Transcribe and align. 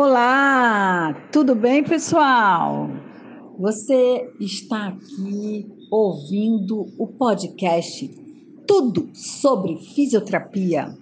Olá, 0.00 1.12
tudo 1.32 1.56
bem, 1.56 1.82
pessoal? 1.82 2.88
Você 3.58 4.32
está 4.38 4.86
aqui 4.90 5.66
ouvindo 5.90 6.86
o 6.96 7.08
podcast 7.08 8.08
Tudo 8.64 9.10
sobre 9.12 9.76
Fisioterapia 9.76 10.96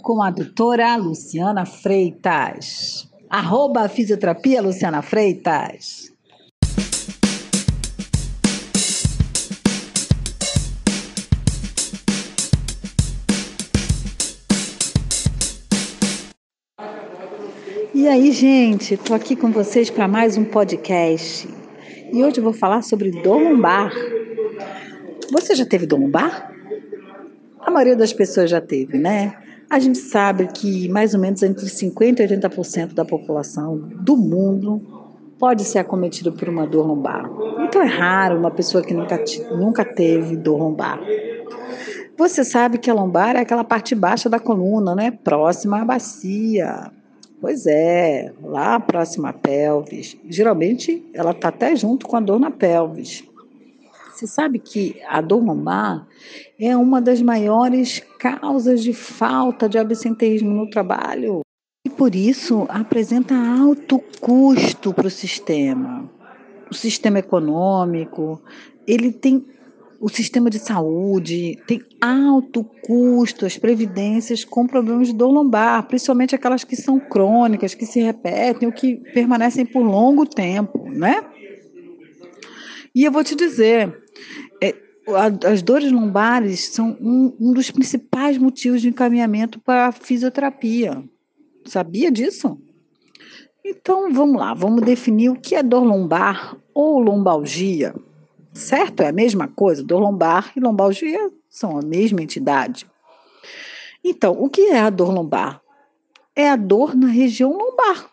com 0.00 0.22
a 0.22 0.30
doutora 0.30 0.94
Luciana 0.94 1.66
Freitas. 1.66 3.10
Arroba 3.28 3.88
Fisioterapia 3.88 4.62
Luciana 4.62 5.02
Freitas. 5.02 6.12
E 17.94 18.06
aí, 18.06 18.32
gente, 18.32 18.94
estou 18.94 19.16
aqui 19.16 19.34
com 19.34 19.50
vocês 19.50 19.88
para 19.88 20.06
mais 20.06 20.36
um 20.36 20.44
podcast. 20.44 21.48
E 22.12 22.22
hoje 22.22 22.38
eu 22.38 22.44
vou 22.44 22.52
falar 22.52 22.82
sobre 22.82 23.10
dor 23.10 23.40
lombar. 23.40 23.90
Você 25.32 25.54
já 25.54 25.64
teve 25.64 25.86
dor 25.86 25.98
lombar? 25.98 26.52
A 27.60 27.70
maioria 27.70 27.96
das 27.96 28.12
pessoas 28.12 28.50
já 28.50 28.60
teve, 28.60 28.98
né? 28.98 29.34
A 29.70 29.78
gente 29.78 29.98
sabe 29.98 30.48
que 30.48 30.86
mais 30.90 31.14
ou 31.14 31.20
menos 31.20 31.42
entre 31.42 31.64
50% 31.64 32.20
e 32.20 32.38
80% 32.38 32.92
da 32.92 33.06
população 33.06 33.78
do 33.78 34.16
mundo 34.16 34.82
pode 35.38 35.64
ser 35.64 35.78
acometido 35.78 36.32
por 36.32 36.48
uma 36.48 36.66
dor 36.66 36.86
lombar. 36.86 37.30
Então 37.60 37.82
é 37.82 37.86
raro 37.86 38.38
uma 38.38 38.50
pessoa 38.50 38.84
que 38.84 38.92
nunca, 38.92 39.18
nunca 39.50 39.82
teve 39.82 40.36
dor 40.36 40.58
lombar. 40.58 41.00
Você 42.18 42.44
sabe 42.44 42.76
que 42.76 42.90
a 42.90 42.94
lombar 42.94 43.34
é 43.34 43.40
aquela 43.40 43.64
parte 43.64 43.94
baixa 43.94 44.28
da 44.28 44.38
coluna, 44.38 44.94
né? 44.94 45.10
Próxima 45.10 45.80
à 45.80 45.84
bacia. 45.86 46.97
Pois 47.40 47.66
é, 47.66 48.32
lá 48.42 48.80
próxima 48.80 49.32
pelvis. 49.32 50.16
Geralmente 50.28 51.04
ela 51.14 51.30
está 51.30 51.48
até 51.48 51.76
junto 51.76 52.06
com 52.06 52.16
a 52.16 52.20
dor 52.20 52.40
na 52.40 52.50
pelvis. 52.50 53.24
Você 54.12 54.26
sabe 54.26 54.58
que 54.58 55.00
a 55.08 55.20
dor 55.20 55.44
lombar 55.44 56.04
é 56.58 56.76
uma 56.76 57.00
das 57.00 57.22
maiores 57.22 58.00
causas 58.18 58.82
de 58.82 58.92
falta 58.92 59.68
de 59.68 59.78
absenteísmo 59.78 60.50
no 60.50 60.68
trabalho 60.68 61.42
e 61.86 61.90
por 61.90 62.16
isso 62.16 62.66
apresenta 62.68 63.36
alto 63.36 64.02
custo 64.20 64.92
para 64.92 65.06
o 65.06 65.10
sistema. 65.10 66.10
O 66.68 66.74
sistema 66.74 67.20
econômico, 67.20 68.42
ele 68.86 69.12
tem 69.12 69.46
o 70.00 70.08
sistema 70.08 70.48
de 70.48 70.58
saúde 70.58 71.58
tem 71.66 71.82
alto 72.00 72.62
custo, 72.82 73.44
as 73.44 73.58
previdências 73.58 74.44
com 74.44 74.66
problemas 74.66 75.08
de 75.08 75.14
dor 75.14 75.30
lombar, 75.30 75.86
principalmente 75.88 76.34
aquelas 76.34 76.62
que 76.62 76.76
são 76.76 77.00
crônicas, 77.00 77.74
que 77.74 77.84
se 77.84 78.00
repetem 78.00 78.68
ou 78.68 78.72
que 78.72 78.96
permanecem 79.12 79.66
por 79.66 79.82
longo 79.82 80.24
tempo, 80.24 80.88
né? 80.88 81.24
E 82.94 83.04
eu 83.04 83.10
vou 83.10 83.24
te 83.24 83.34
dizer, 83.34 84.02
é, 84.62 84.74
as 85.44 85.62
dores 85.62 85.90
lombares 85.90 86.68
são 86.68 86.96
um, 87.00 87.36
um 87.40 87.52
dos 87.52 87.70
principais 87.70 88.38
motivos 88.38 88.80
de 88.80 88.88
encaminhamento 88.88 89.58
para 89.60 89.88
a 89.88 89.92
fisioterapia. 89.92 91.02
Sabia 91.64 92.10
disso? 92.10 92.56
Então 93.64 94.12
vamos 94.12 94.38
lá, 94.40 94.54
vamos 94.54 94.82
definir 94.82 95.28
o 95.30 95.40
que 95.40 95.56
é 95.56 95.62
dor 95.62 95.82
lombar 95.82 96.56
ou 96.72 97.00
lombalgia. 97.00 97.94
Certo? 98.58 99.04
É 99.04 99.08
a 99.08 99.12
mesma 99.12 99.46
coisa. 99.46 99.84
Dor 99.84 100.00
lombar 100.00 100.52
e 100.56 100.60
lombalgia 100.60 101.30
são 101.48 101.78
a 101.78 101.82
mesma 101.82 102.20
entidade. 102.20 102.86
Então, 104.02 104.32
o 104.32 104.50
que 104.50 104.62
é 104.62 104.80
a 104.80 104.90
dor 104.90 105.12
lombar? 105.12 105.62
É 106.34 106.50
a 106.50 106.56
dor 106.56 106.96
na 106.96 107.06
região 107.06 107.56
lombar, 107.56 108.10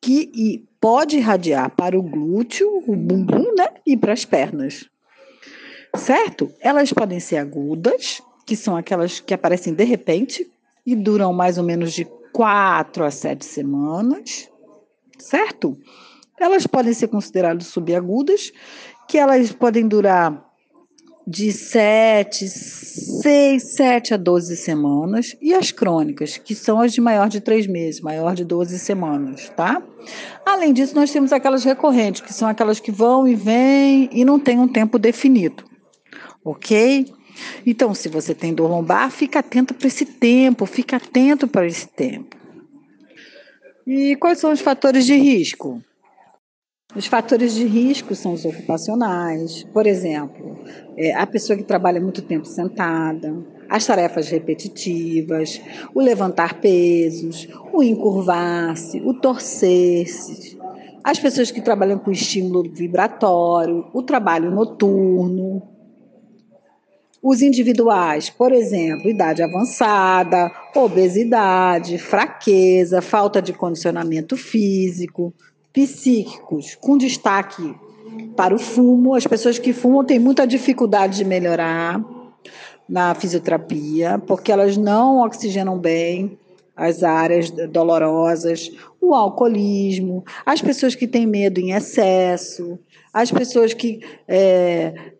que 0.00 0.64
pode 0.80 1.16
irradiar 1.16 1.70
para 1.70 1.98
o 1.98 2.02
glúteo, 2.02 2.82
o 2.86 2.94
bumbum, 2.94 3.52
né? 3.56 3.68
E 3.84 3.96
para 3.96 4.12
as 4.12 4.24
pernas. 4.24 4.88
Certo? 5.96 6.52
Elas 6.60 6.92
podem 6.92 7.18
ser 7.18 7.38
agudas, 7.38 8.22
que 8.46 8.54
são 8.54 8.76
aquelas 8.76 9.18
que 9.18 9.34
aparecem 9.34 9.74
de 9.74 9.84
repente 9.84 10.48
e 10.86 10.94
duram 10.94 11.32
mais 11.32 11.58
ou 11.58 11.64
menos 11.64 11.92
de 11.92 12.04
quatro 12.32 13.04
a 13.04 13.10
sete 13.10 13.44
semanas. 13.44 14.48
Certo? 15.18 15.76
Elas 16.38 16.66
podem 16.66 16.94
ser 16.94 17.08
consideradas 17.08 17.66
subagudas, 17.66 18.52
que 19.10 19.18
elas 19.18 19.50
podem 19.50 19.88
durar 19.88 20.48
de 21.26 21.50
7, 21.50 22.48
6, 22.48 23.62
7 23.74 24.14
a 24.14 24.16
12 24.16 24.56
semanas, 24.56 25.36
e 25.42 25.52
as 25.52 25.72
crônicas, 25.72 26.38
que 26.38 26.54
são 26.54 26.80
as 26.80 26.92
de 26.92 27.00
maior 27.00 27.28
de 27.28 27.40
3 27.40 27.66
meses, 27.66 28.00
maior 28.00 28.36
de 28.36 28.44
12 28.44 28.78
semanas, 28.78 29.48
tá? 29.56 29.82
Além 30.46 30.72
disso, 30.72 30.94
nós 30.94 31.10
temos 31.10 31.32
aquelas 31.32 31.64
recorrentes, 31.64 32.20
que 32.20 32.32
são 32.32 32.48
aquelas 32.48 32.78
que 32.78 32.92
vão 32.92 33.26
e 33.26 33.34
vêm 33.34 34.08
e 34.12 34.24
não 34.24 34.38
tem 34.38 34.60
um 34.60 34.68
tempo 34.68 34.96
definido, 34.96 35.64
ok? 36.44 37.12
Então, 37.66 37.92
se 37.92 38.08
você 38.08 38.32
tem 38.32 38.54
dor 38.54 38.70
lombar, 38.70 39.10
fica 39.10 39.40
atento 39.40 39.74
para 39.74 39.88
esse 39.88 40.04
tempo, 40.04 40.66
fica 40.66 40.98
atento 40.98 41.48
para 41.48 41.66
esse 41.66 41.88
tempo. 41.88 42.36
E 43.84 44.14
quais 44.16 44.38
são 44.38 44.52
os 44.52 44.60
fatores 44.60 45.04
de 45.04 45.16
risco? 45.16 45.82
Os 46.94 47.06
fatores 47.06 47.54
de 47.54 47.64
risco 47.64 48.16
são 48.16 48.32
os 48.32 48.44
ocupacionais, 48.44 49.62
por 49.72 49.86
exemplo, 49.86 50.58
é, 50.96 51.14
a 51.14 51.24
pessoa 51.24 51.56
que 51.56 51.62
trabalha 51.62 52.00
muito 52.00 52.20
tempo 52.20 52.44
sentada, 52.44 53.32
as 53.68 53.86
tarefas 53.86 54.28
repetitivas, 54.28 55.60
o 55.94 56.00
levantar 56.00 56.60
pesos, 56.60 57.48
o 57.72 57.80
encurvar-se, 57.80 59.00
o 59.02 59.14
torcer-se, 59.14 60.58
as 61.04 61.18
pessoas 61.20 61.52
que 61.52 61.60
trabalham 61.60 61.98
com 61.98 62.10
estímulo 62.10 62.68
vibratório, 62.68 63.86
o 63.94 64.02
trabalho 64.02 64.50
noturno, 64.50 65.62
os 67.22 67.40
individuais, 67.40 68.30
por 68.30 68.50
exemplo, 68.50 69.08
idade 69.08 69.42
avançada, 69.42 70.50
obesidade, 70.74 71.98
fraqueza, 71.98 73.00
falta 73.00 73.40
de 73.40 73.52
condicionamento 73.52 74.36
físico, 74.36 75.32
psíquicos, 75.72 76.76
com 76.80 76.96
destaque 76.96 77.74
para 78.36 78.54
o 78.54 78.58
fumo. 78.58 79.14
As 79.14 79.26
pessoas 79.26 79.58
que 79.58 79.72
fumam 79.72 80.04
têm 80.04 80.18
muita 80.18 80.46
dificuldade 80.46 81.18
de 81.18 81.24
melhorar 81.24 82.02
na 82.88 83.14
fisioterapia, 83.14 84.18
porque 84.26 84.50
elas 84.50 84.76
não 84.76 85.20
oxigenam 85.20 85.78
bem 85.78 86.38
as 86.74 87.02
áreas 87.02 87.50
dolorosas, 87.50 88.70
o 89.00 89.14
alcoolismo, 89.14 90.24
as 90.46 90.62
pessoas 90.62 90.94
que 90.94 91.06
têm 91.06 91.26
medo 91.26 91.60
em 91.60 91.72
excesso, 91.72 92.78
as 93.12 93.30
pessoas 93.30 93.74
que 93.74 94.00
é, 94.26 95.12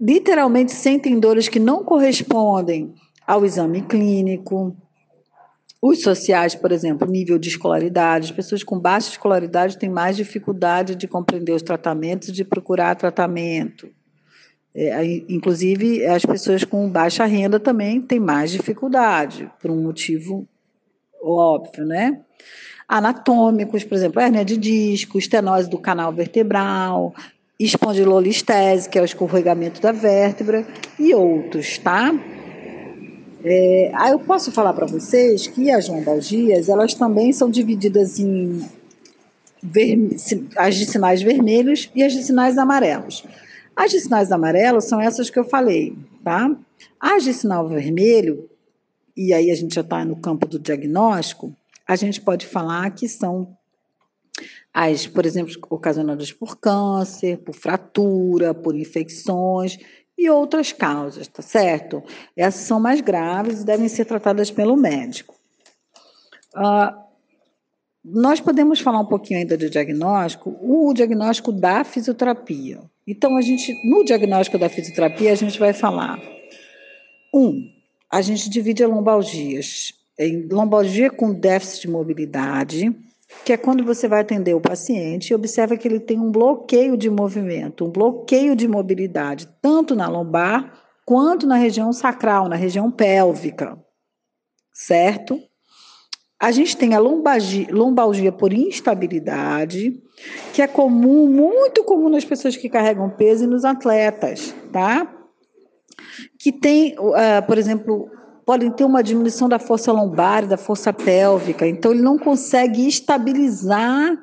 literalmente 0.00 0.72
sentem 0.72 1.20
dores 1.20 1.48
que 1.48 1.58
não 1.58 1.84
correspondem 1.84 2.94
ao 3.26 3.44
exame 3.44 3.82
clínico. 3.82 4.74
Os 5.80 6.02
sociais, 6.02 6.56
por 6.56 6.72
exemplo, 6.72 7.08
nível 7.08 7.38
de 7.38 7.48
escolaridade, 7.48 8.26
as 8.26 8.32
pessoas 8.32 8.64
com 8.64 8.78
baixa 8.78 9.10
escolaridade 9.10 9.78
têm 9.78 9.88
mais 9.88 10.16
dificuldade 10.16 10.96
de 10.96 11.06
compreender 11.06 11.52
os 11.52 11.62
tratamentos 11.62 12.32
de 12.32 12.44
procurar 12.44 12.96
tratamento. 12.96 13.88
É, 14.74 15.04
inclusive, 15.28 16.04
as 16.04 16.24
pessoas 16.24 16.64
com 16.64 16.88
baixa 16.90 17.24
renda 17.24 17.60
também 17.60 18.00
têm 18.00 18.18
mais 18.18 18.50
dificuldade, 18.50 19.50
por 19.60 19.70
um 19.70 19.80
motivo 19.80 20.46
óbvio, 21.22 21.84
né? 21.84 22.20
Anatômicos, 22.88 23.84
por 23.84 23.94
exemplo, 23.94 24.20
hernia 24.20 24.44
de 24.44 24.56
disco, 24.56 25.18
estenose 25.18 25.68
do 25.68 25.78
canal 25.78 26.12
vertebral, 26.12 27.14
espondilolistese, 27.58 28.88
que 28.88 28.98
é 28.98 29.02
o 29.02 29.04
escorregamento 29.04 29.80
da 29.80 29.92
vértebra, 29.92 30.66
e 30.98 31.14
outros, 31.14 31.78
tá? 31.78 32.12
É, 33.44 33.92
aí 33.94 34.12
eu 34.12 34.18
posso 34.18 34.50
falar 34.50 34.72
para 34.72 34.86
vocês 34.86 35.46
que 35.46 35.70
as 35.70 35.88
lombalgias, 35.88 36.68
elas 36.68 36.94
também 36.94 37.32
são 37.32 37.50
divididas 37.50 38.18
em 38.18 38.66
as 40.56 40.76
de 40.76 40.86
sinais 40.86 41.20
vermelhos 41.20 41.90
e 41.94 42.02
as 42.02 42.12
de 42.12 42.22
sinais 42.22 42.56
amarelos. 42.58 43.24
As 43.74 43.90
de 43.90 44.00
sinais 44.00 44.30
amarelos 44.30 44.84
são 44.84 45.00
essas 45.00 45.30
que 45.30 45.38
eu 45.38 45.44
falei, 45.44 45.96
tá? 46.22 46.54
As 46.98 47.24
de 47.24 47.32
sinal 47.32 47.68
vermelho, 47.68 48.48
e 49.16 49.32
aí 49.32 49.50
a 49.50 49.54
gente 49.54 49.74
já 49.74 49.80
está 49.80 50.04
no 50.04 50.16
campo 50.16 50.46
do 50.46 50.58
diagnóstico, 50.58 51.52
a 51.86 51.96
gente 51.96 52.20
pode 52.20 52.46
falar 52.46 52.90
que 52.90 53.08
são 53.08 53.56
as, 54.72 55.06
por 55.06 55.26
exemplo, 55.26 55.52
ocasionadas 55.70 56.30
por 56.30 56.56
câncer, 56.58 57.38
por 57.38 57.54
fratura, 57.54 58.54
por 58.54 58.76
infecções 58.76 59.78
e 60.18 60.28
outras 60.28 60.72
causas, 60.72 61.28
tá 61.28 61.40
certo? 61.40 62.02
Essas 62.36 62.62
são 62.62 62.80
mais 62.80 63.00
graves 63.00 63.62
e 63.62 63.64
devem 63.64 63.88
ser 63.88 64.04
tratadas 64.04 64.50
pelo 64.50 64.76
médico. 64.76 65.36
Uh, 66.56 67.08
nós 68.04 68.40
podemos 68.40 68.80
falar 68.80 69.00
um 69.00 69.06
pouquinho 69.06 69.38
ainda 69.38 69.56
de 69.56 69.70
diagnóstico, 69.70 70.56
o 70.60 70.92
diagnóstico 70.92 71.52
da 71.52 71.84
fisioterapia. 71.84 72.80
Então, 73.06 73.36
a 73.36 73.42
gente, 73.42 73.72
no 73.88 74.04
diagnóstico 74.04 74.58
da 74.58 74.68
fisioterapia, 74.68 75.32
a 75.32 75.36
gente 75.36 75.58
vai 75.58 75.72
falar. 75.72 76.20
Um, 77.32 77.70
a 78.10 78.20
gente 78.20 78.50
divide 78.50 78.82
a 78.82 78.88
lombalgias 78.88 79.92
em 80.18 80.48
lombalgia 80.48 81.10
com 81.10 81.32
déficit 81.32 81.82
de 81.82 81.88
mobilidade, 81.88 82.92
que 83.44 83.52
é 83.52 83.56
quando 83.56 83.84
você 83.84 84.08
vai 84.08 84.20
atender 84.20 84.54
o 84.54 84.60
paciente 84.60 85.30
e 85.30 85.34
observa 85.34 85.76
que 85.76 85.86
ele 85.86 86.00
tem 86.00 86.18
um 86.18 86.30
bloqueio 86.30 86.96
de 86.96 87.10
movimento, 87.10 87.84
um 87.84 87.90
bloqueio 87.90 88.56
de 88.56 88.66
mobilidade, 88.66 89.48
tanto 89.60 89.94
na 89.94 90.08
lombar 90.08 90.72
quanto 91.04 91.46
na 91.46 91.56
região 91.56 91.92
sacral, 91.92 92.48
na 92.48 92.56
região 92.56 92.90
pélvica, 92.90 93.78
certo? 94.72 95.40
A 96.40 96.52
gente 96.52 96.76
tem 96.76 96.94
a 96.94 96.98
lombalgia, 96.98 97.66
lombalgia 97.70 98.30
por 98.30 98.52
instabilidade, 98.52 100.00
que 100.54 100.62
é 100.62 100.66
comum, 100.66 101.26
muito 101.26 101.82
comum 101.84 102.08
nas 102.08 102.24
pessoas 102.24 102.56
que 102.56 102.68
carregam 102.68 103.10
peso 103.10 103.44
e 103.44 103.46
nos 103.46 103.64
atletas, 103.64 104.54
tá? 104.72 105.12
Que 106.38 106.52
tem, 106.52 106.94
uh, 106.98 107.44
por 107.46 107.58
exemplo, 107.58 108.08
podem 108.48 108.70
ter 108.70 108.84
uma 108.84 109.02
diminuição 109.02 109.46
da 109.46 109.58
força 109.58 109.92
lombar, 109.92 110.46
da 110.46 110.56
força 110.56 110.90
pélvica, 110.90 111.66
então 111.66 111.92
ele 111.92 112.00
não 112.00 112.18
consegue 112.18 112.88
estabilizar 112.88 114.16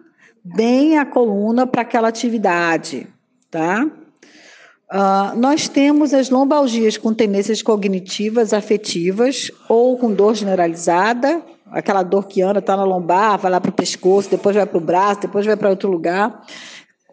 bem 0.43 0.97
a 0.97 1.05
coluna 1.05 1.67
para 1.67 1.83
aquela 1.83 2.07
atividade, 2.07 3.05
tá? 3.51 3.85
Uh, 3.85 5.37
nós 5.37 5.67
temos 5.67 6.11
as 6.11 6.31
lombalgias 6.31 6.97
com 6.97 7.13
tendências 7.13 7.61
cognitivas, 7.61 8.51
afetivas 8.51 9.51
ou 9.69 9.95
com 9.95 10.11
dor 10.11 10.33
generalizada, 10.33 11.43
aquela 11.69 12.01
dor 12.01 12.25
que 12.25 12.41
anda, 12.41 12.57
está 12.57 12.75
na 12.75 12.83
lombar, 12.83 13.37
vai 13.37 13.51
lá 13.51 13.61
para 13.61 13.69
o 13.69 13.73
pescoço, 13.73 14.27
depois 14.27 14.55
vai 14.55 14.65
para 14.65 14.77
o 14.79 14.81
braço, 14.81 15.21
depois 15.21 15.45
vai 15.45 15.55
para 15.55 15.69
outro 15.69 15.87
lugar. 15.87 16.43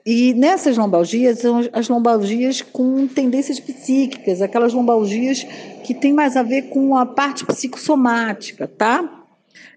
E 0.05 0.35
nessas 0.35 0.77
lombalgias, 0.77 1.39
são 1.39 1.61
as 1.73 1.89
lombalgias 1.89 2.61
com 2.61 3.07
tendências 3.07 3.61
psíquicas, 3.61 4.43
aquelas 4.43 4.73
lombalgias 4.73 5.47
que 5.85 5.95
tem 5.95 6.13
mais 6.13 6.37
a 6.37 6.43
ver 6.43 6.63
com 6.63 6.97
a 6.97 7.07
parte 7.07 7.47
psicossomática, 7.47 8.67
tá? 8.67 9.23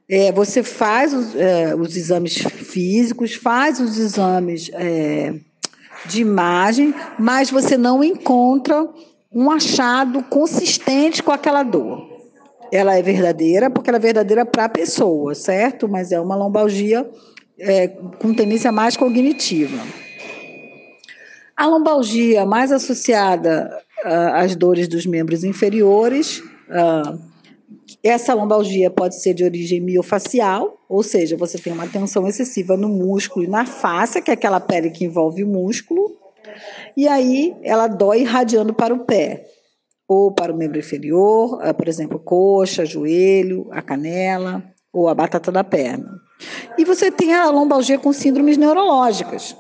É, 0.10 0.32
você 0.32 0.64
faz 0.64 1.14
os, 1.14 1.36
é, 1.36 1.76
os, 1.76 1.96
exames 1.96 2.38
físicos, 2.38 3.36
faz 3.36 3.80
os 3.80 3.98
exames 3.98 4.70
é, 4.74 5.34
de 6.06 6.22
imagem, 6.22 6.94
mas 7.20 7.52
você 7.52 7.78
não 7.78 8.04
encontra 8.04 8.88
um 9.32 9.52
achado 9.52 10.24
consistente 10.24 11.22
com 11.22 11.32
aquela 11.32 11.62
dor. 11.62 12.08
Ela 12.72 12.98
é 12.98 13.02
verdadeira 13.02 13.70
porque 13.70 13.90
ela 13.90 13.98
é 13.98 14.02
verdadeira 14.02 14.46
para 14.46 14.66
a 14.66 14.70
pessoa, 14.70 15.36
certo? 15.36 15.88
Mas 15.88 16.12
é 16.12 16.20
uma 16.20 16.36
lombalgia 16.36 17.08
é, 17.60 17.88
com 17.88 18.34
tendência 18.34 18.72
mais 18.72 18.98
cognitiva. 18.98 19.78
A 21.58 21.66
lombalgia 21.68 22.46
mais 22.46 22.72
associada 22.72 23.72
uh, 24.04 24.36
às 24.36 24.56
dores 24.56 24.88
dos 24.88 25.06
membros 25.06 25.44
inferiores, 25.44 26.40
uh, 26.40 27.18
essa 28.04 28.34
lombalgia 28.34 28.92
pode 28.92 29.16
ser 29.22 29.34
de 29.34 29.44
origem 29.44 29.80
miofacial, 29.80 30.78
ou 30.90 31.02
seja, 31.02 31.38
você 31.38 31.58
tem 31.58 31.72
uma 31.72 31.88
tensão 31.88 32.28
excessiva 32.28 32.76
no 32.76 32.90
músculo 32.90 33.46
e 33.46 33.48
na 33.48 33.66
face, 33.66 34.22
que 34.22 34.30
é 34.30 34.34
aquela 34.34 34.60
pele 34.60 34.90
que 34.90 35.06
envolve 35.06 35.44
o 35.44 35.48
músculo, 35.48 36.12
e 36.96 37.08
aí 37.08 37.56
ela 37.64 37.88
dói 37.88 38.22
irradiando 38.22 38.74
para 38.74 38.94
o 38.94 39.06
pé 39.06 39.46
ou 40.08 40.32
para 40.32 40.54
o 40.54 40.58
membro 40.58 40.78
inferior, 40.78 41.60
ah, 41.62 41.74
por 41.74 41.88
exemplo, 41.88 42.20
coxa, 42.20 42.86
joelho, 42.86 43.68
a 43.72 43.82
canela 43.82 44.64
ou 44.94 45.08
a 45.08 45.16
batata 45.16 45.52
da 45.52 45.64
perna. 45.64 46.20
E 46.78 46.86
você 46.86 47.10
tem 47.10 47.34
a 47.34 47.50
lombalgia 47.50 47.98
com 47.98 48.14
síndromes 48.14 48.58
neurológicas, 48.58 49.56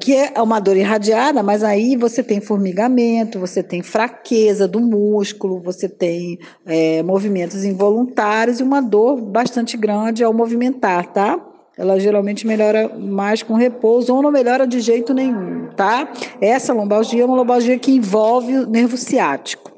que 0.00 0.14
é 0.14 0.40
uma 0.40 0.60
dor 0.60 0.76
irradiada, 0.76 1.42
mas 1.42 1.62
aí 1.64 1.96
você 1.96 2.22
tem 2.22 2.40
formigamento, 2.40 3.38
você 3.38 3.62
tem 3.62 3.82
fraqueza 3.82 4.68
do 4.68 4.80
músculo, 4.80 5.60
você 5.60 5.88
tem 5.88 6.38
é, 6.66 7.02
movimentos 7.02 7.64
involuntários 7.64 8.60
e 8.60 8.62
uma 8.62 8.80
dor 8.80 9.20
bastante 9.20 9.76
grande 9.76 10.22
ao 10.22 10.32
movimentar, 10.32 11.06
tá? 11.06 11.40
ela 11.76 11.98
geralmente 11.98 12.46
melhora 12.46 12.88
mais 12.96 13.42
com 13.42 13.54
repouso 13.54 14.14
ou 14.14 14.22
não 14.22 14.30
melhora 14.30 14.66
de 14.66 14.80
jeito 14.80 15.14
nenhum, 15.14 15.68
tá? 15.74 16.12
Essa 16.40 16.72
lombalgia 16.72 17.22
é 17.22 17.24
uma 17.24 17.36
lombalgia 17.36 17.78
que 17.78 17.92
envolve 17.92 18.58
o 18.58 18.66
nervo 18.66 18.96
ciático. 18.96 19.72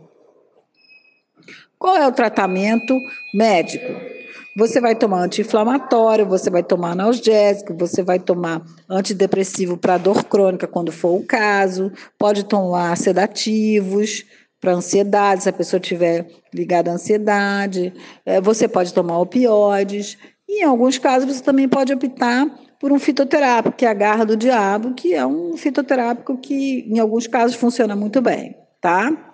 Qual 1.79 1.97
é 1.97 2.07
o 2.07 2.13
tratamento 2.13 2.95
médico? 3.35 3.93
Você 4.57 4.81
vai 4.81 4.95
tomar 4.95 5.25
anti-inflamatório, 5.25 6.25
você 6.27 6.49
vai 6.49 6.63
tomar 6.63 6.93
analgésico, 6.93 7.75
você 7.77 8.05
vai 8.05 8.21
tomar 8.21 8.63
antidepressivo 8.89 9.77
para 9.77 9.99
dor 9.99 10.23
crônica 10.25 10.69
quando 10.69 10.93
for 10.93 11.19
o 11.19 11.25
caso, 11.25 11.91
pode 12.17 12.45
tomar 12.45 12.97
sedativos 12.97 14.25
para 14.61 14.73
ansiedade, 14.73 15.43
se 15.43 15.49
a 15.49 15.53
pessoa 15.53 15.81
tiver 15.81 16.29
ligada 16.53 16.91
à 16.91 16.95
ansiedade, 16.95 17.93
é, 18.25 18.41
você 18.41 18.69
pode 18.69 18.95
tomar 18.95 19.19
opioides. 19.19 20.17
E 20.49 20.63
em 20.63 20.65
alguns 20.65 20.99
casos 20.99 21.37
você 21.37 21.43
também 21.43 21.69
pode 21.69 21.93
optar 21.93 22.47
por 22.79 22.93
um 22.93 22.99
fitoterápico, 22.99 23.77
que 23.77 23.85
é 23.85 23.89
a 23.89 23.95
garra 23.95 24.25
do 24.25 24.37
diabo, 24.37 24.95
que 24.95 25.15
é 25.15 25.27
um 25.27 25.57
fitoterápico 25.57 26.39
que 26.39 26.87
em 26.89 27.01
alguns 27.01 27.27
casos 27.27 27.57
funciona 27.57 27.97
muito 27.97 28.23
bem, 28.23 28.57
tá? 28.81 29.34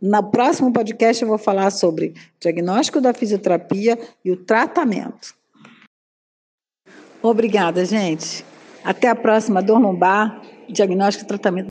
No 0.00 0.30
próximo 0.30 0.72
podcast 0.72 1.22
eu 1.22 1.28
vou 1.28 1.38
falar 1.38 1.70
sobre 1.70 2.14
diagnóstico 2.40 3.00
da 3.00 3.12
fisioterapia 3.12 3.98
e 4.24 4.30
o 4.30 4.36
tratamento. 4.36 5.34
Obrigada, 7.22 7.84
gente. 7.84 8.44
Até 8.82 9.08
a 9.08 9.14
próxima 9.14 9.62
dor 9.62 9.78
lombar, 9.78 10.40
diagnóstico 10.68 11.24
e 11.24 11.28
tratamento 11.28 11.69